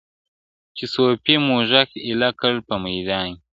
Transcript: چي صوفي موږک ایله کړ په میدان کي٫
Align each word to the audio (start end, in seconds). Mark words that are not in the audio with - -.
چي 0.75 0.85
صوفي 0.93 1.35
موږک 1.47 1.89
ایله 2.05 2.29
کړ 2.39 2.53
په 2.67 2.75
میدان 2.85 3.27
کي٫ 3.35 3.41